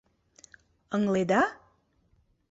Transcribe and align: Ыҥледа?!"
Ыҥледа?!" 0.95 1.41